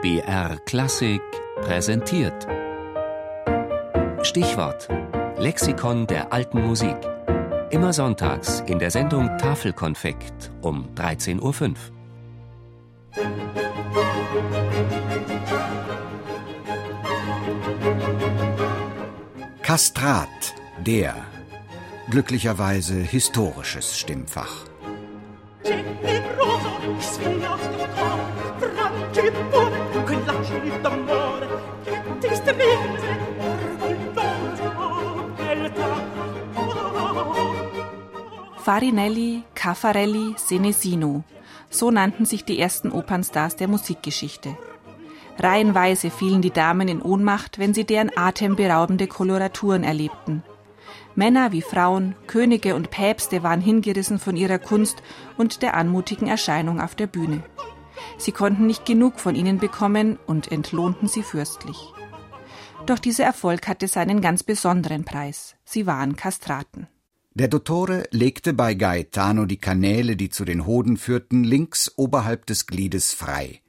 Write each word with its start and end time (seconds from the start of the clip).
BR 0.00 0.58
Klassik 0.64 1.20
präsentiert. 1.60 2.46
Stichwort: 4.22 4.88
Lexikon 5.38 6.06
der 6.06 6.32
alten 6.32 6.64
Musik. 6.64 6.96
Immer 7.70 7.92
sonntags 7.92 8.60
in 8.68 8.78
der 8.78 8.92
Sendung 8.92 9.36
Tafelkonfekt 9.38 10.52
um 10.62 10.88
13.05 10.94 11.40
Uhr. 11.42 11.74
Kastrat, 19.62 20.54
der 20.86 21.16
glücklicherweise 22.08 22.94
historisches 22.94 23.98
Stimmfach. 23.98 24.68
Farinelli, 38.62 39.42
Caffarelli, 39.54 40.34
Senesino. 40.36 41.24
So 41.70 41.90
nannten 41.90 42.26
sich 42.26 42.44
die 42.44 42.58
ersten 42.58 42.92
Opernstars 42.92 43.56
der 43.56 43.68
Musikgeschichte. 43.68 44.56
Reihenweise 45.38 46.10
fielen 46.10 46.42
die 46.42 46.50
Damen 46.50 46.88
in 46.88 47.00
Ohnmacht, 47.00 47.58
wenn 47.58 47.72
sie 47.72 47.84
deren 47.84 48.10
atemberaubende 48.14 49.06
Koloraturen 49.06 49.84
erlebten. 49.84 50.42
Männer 51.14 51.52
wie 51.52 51.62
Frauen, 51.62 52.14
Könige 52.26 52.74
und 52.74 52.90
Päpste 52.90 53.42
waren 53.42 53.60
hingerissen 53.60 54.18
von 54.18 54.36
ihrer 54.36 54.58
Kunst 54.58 55.02
und 55.36 55.62
der 55.62 55.74
anmutigen 55.74 56.28
Erscheinung 56.28 56.80
auf 56.80 56.94
der 56.94 57.06
Bühne. 57.06 57.42
Sie 58.18 58.32
konnten 58.32 58.66
nicht 58.66 58.84
genug 58.84 59.20
von 59.20 59.34
ihnen 59.34 59.58
bekommen 59.58 60.18
und 60.26 60.52
entlohnten 60.52 61.08
sie 61.08 61.22
fürstlich. 61.22 61.78
Doch 62.86 62.98
dieser 62.98 63.24
Erfolg 63.24 63.68
hatte 63.68 63.88
seinen 63.88 64.20
ganz 64.20 64.42
besonderen 64.42 65.04
Preis. 65.04 65.56
Sie 65.64 65.86
waren 65.86 66.16
Kastraten. 66.16 66.88
Der 67.34 67.48
Dottore 67.48 68.04
legte 68.10 68.52
bei 68.52 68.74
Gaetano 68.74 69.44
die 69.44 69.58
Kanäle, 69.58 70.16
die 70.16 70.30
zu 70.30 70.44
den 70.44 70.66
Hoden 70.66 70.96
führten, 70.96 71.44
links 71.44 71.92
oberhalb 71.96 72.46
des 72.46 72.66
Gliedes 72.66 73.12
frei. 73.12 73.60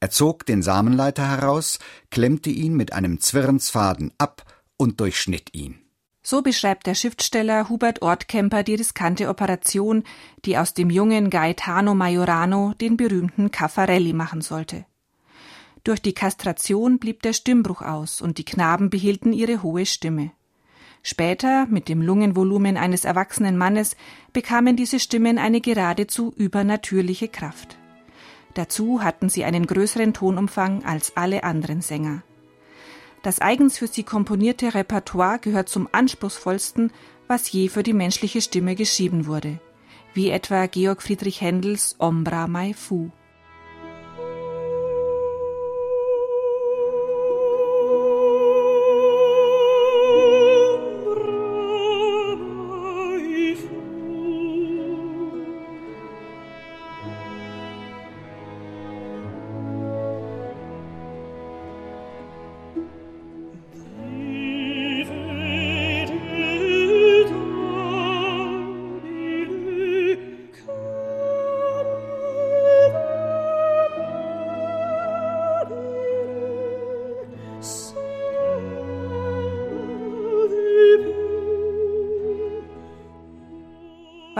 Er 0.00 0.10
zog 0.10 0.46
den 0.46 0.62
Samenleiter 0.62 1.28
heraus, 1.28 1.78
klemmte 2.10 2.48
ihn 2.48 2.74
mit 2.74 2.94
einem 2.94 3.20
Zwirnsfaden 3.20 4.12
ab 4.16 4.44
und 4.78 5.00
durchschnitt 5.00 5.54
ihn. 5.54 5.78
So 6.22 6.42
beschreibt 6.42 6.86
der 6.86 6.94
Schriftsteller 6.94 7.68
Hubert 7.68 8.02
Ortkemper 8.02 8.62
die 8.62 8.74
riskante 8.74 9.28
Operation, 9.28 10.04
die 10.44 10.58
aus 10.58 10.74
dem 10.74 10.90
jungen 10.90 11.30
Gaetano 11.30 11.94
Majorano 11.94 12.74
den 12.80 12.96
berühmten 12.96 13.50
Caffarelli 13.50 14.12
machen 14.12 14.42
sollte. 14.42 14.84
Durch 15.82 16.02
die 16.02 16.12
Kastration 16.12 16.98
blieb 16.98 17.22
der 17.22 17.32
Stimmbruch 17.32 17.80
aus 17.80 18.20
und 18.20 18.36
die 18.36 18.44
Knaben 18.44 18.90
behielten 18.90 19.32
ihre 19.32 19.62
hohe 19.62 19.86
Stimme. 19.86 20.32
Später, 21.02 21.66
mit 21.66 21.88
dem 21.88 22.02
Lungenvolumen 22.02 22.76
eines 22.76 23.06
erwachsenen 23.06 23.56
Mannes, 23.56 23.96
bekamen 24.34 24.76
diese 24.76 25.00
Stimmen 25.00 25.38
eine 25.38 25.62
geradezu 25.62 26.34
übernatürliche 26.36 27.28
Kraft. 27.28 27.78
Dazu 28.52 29.02
hatten 29.02 29.30
sie 29.30 29.44
einen 29.44 29.66
größeren 29.66 30.12
Tonumfang 30.12 30.84
als 30.84 31.16
alle 31.16 31.44
anderen 31.44 31.80
Sänger. 31.80 32.22
Das 33.22 33.40
eigens 33.40 33.78
für 33.78 33.86
sie 33.86 34.02
komponierte 34.02 34.74
Repertoire 34.74 35.38
gehört 35.38 35.68
zum 35.68 35.88
anspruchsvollsten, 35.92 36.92
was 37.28 37.52
je 37.52 37.68
für 37.68 37.82
die 37.82 37.92
menschliche 37.92 38.40
Stimme 38.40 38.74
geschrieben 38.74 39.26
wurde, 39.26 39.60
wie 40.14 40.30
etwa 40.30 40.66
Georg 40.66 41.02
Friedrich 41.02 41.40
Händels 41.40 41.96
Ombra 41.98 42.46
mai 42.46 42.72
fu. 42.74 43.10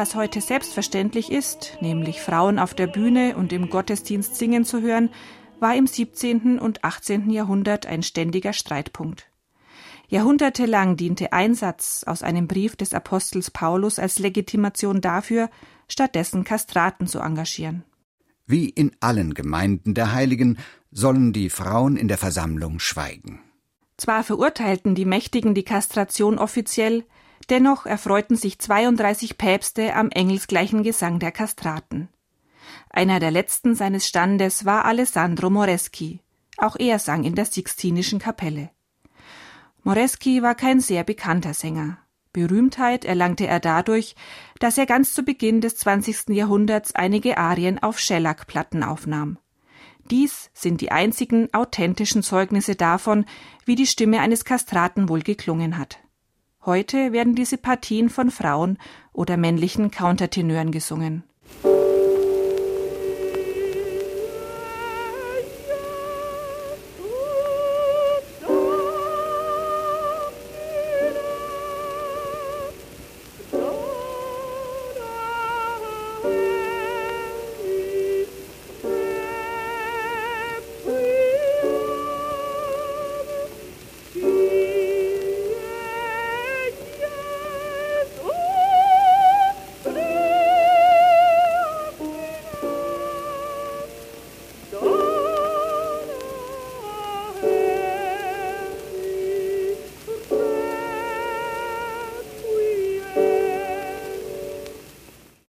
Was 0.01 0.15
heute 0.15 0.41
selbstverständlich 0.41 1.31
ist, 1.31 1.77
nämlich 1.83 2.23
Frauen 2.23 2.59
auf 2.59 2.73
der 2.73 2.87
Bühne 2.87 3.37
und 3.37 3.53
im 3.53 3.69
Gottesdienst 3.69 4.35
singen 4.35 4.65
zu 4.65 4.81
hören, 4.81 5.11
war 5.59 5.77
im 5.77 5.87
17. 5.87 6.59
und 6.59 6.83
18. 6.85 7.29
Jahrhundert 7.29 7.85
ein 7.85 8.03
ständiger 8.03 8.55
Streitpunkt. 8.55 9.31
Jahrhundertelang 10.09 10.97
diente 10.97 11.35
ein 11.35 11.55
Satz 11.55 12.05
aus 12.07 12.23
einem 12.23 12.49
Brief 12.49 12.77
des 12.77 12.95
Apostels 12.95 13.51
Paulus 13.51 13.99
als 13.99 14.19
Legitimation 14.19 15.03
dafür, 15.03 15.51
stattdessen 15.87 16.45
Kastraten 16.45 17.07
zu 17.07 17.19
engagieren. 17.19 17.85
Wie 18.47 18.71
in 18.71 18.93
allen 19.01 19.35
Gemeinden 19.35 19.93
der 19.93 20.15
Heiligen 20.15 20.57
sollen 20.91 21.35
die 21.35 21.51
Frauen 21.51 21.99
in 21.99 22.09
der 22.09 22.17
Versammlung 22.17 22.79
schweigen. 22.79 23.43
Zwar 23.99 24.25
verurteilten 24.25 24.95
die 24.95 25.05
Mächtigen 25.05 25.53
die 25.53 25.65
Kastration 25.65 26.39
offiziell, 26.39 27.05
Dennoch 27.49 27.87
erfreuten 27.87 28.37
sich 28.37 28.59
32 28.59 29.39
Päpste 29.39 29.95
am 29.95 30.11
engelsgleichen 30.11 30.83
Gesang 30.83 31.19
der 31.19 31.33
Kastraten. 31.33 32.09
Einer 32.91 33.21
der 33.21 33.31
letzten 33.31 33.75
seines 33.75 34.07
Standes 34.07 34.65
war 34.65 34.85
Alessandro 34.85 35.51
Moreschi. 35.51 36.21
Auch 36.57 36.77
er 36.79 36.99
sang 36.99 37.25
in 37.25 37.35
der 37.35 37.47
Sixtinischen 37.47 38.19
Kapelle. 38.19 38.71
Moreschi 39.83 40.43
war 40.43 40.55
kein 40.55 40.81
sehr 40.81 41.05
bekannter 41.05 41.55
Sänger. 41.55 41.99
Berühmtheit 42.33 43.05
erlangte 43.05 43.47
er 43.47 43.59
dadurch, 43.59 44.15
dass 44.61 44.79
er 44.79 44.87
ganz 44.87 45.13
zu 45.13 45.25
Beginn 45.25 45.61
des 45.61 45.77
20. 45.77 46.29
Jahrhunderts 46.29 46.95
einige 46.95 47.39
Arien 47.39 47.83
auf 47.83 47.99
Schellackplatten 47.99 48.85
aufnahm. 48.85 49.39
Dies 50.11 50.51
sind 50.53 50.81
die 50.81 50.93
einzigen 50.93 51.53
authentischen 51.53 52.23
Zeugnisse 52.23 52.77
davon, 52.77 53.25
wie 53.65 53.75
die 53.75 53.87
Stimme 53.87 54.21
eines 54.21 54.45
Kastraten 54.45 55.09
wohl 55.09 55.23
geklungen 55.23 55.79
hat. 55.79 55.99
Heute 56.65 57.13
werden 57.13 57.35
diese 57.35 57.57
Partien 57.57 58.11
von 58.11 58.31
Frauen 58.31 58.79
oder 59.13 59.37
männlichen 59.37 59.91
Countertenören 59.91 60.73
gesungen 60.73 61.25